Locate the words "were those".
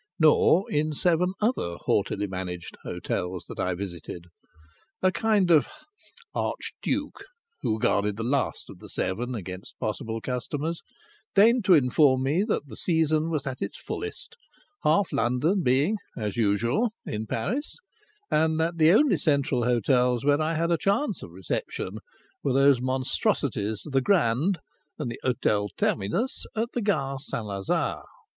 22.41-22.81